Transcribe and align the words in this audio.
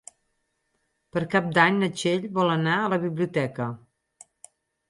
Per 1.17 1.23
Cap 1.35 1.51
d'Any 1.59 1.77
na 1.83 1.91
Txell 1.99 2.25
vol 2.39 2.55
anar 2.57 2.79
a 2.87 2.91
la 2.95 3.01
biblioteca. 3.07 3.73